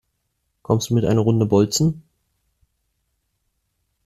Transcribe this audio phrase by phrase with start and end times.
[0.63, 2.01] Kommst du mit eine Runde bolzen?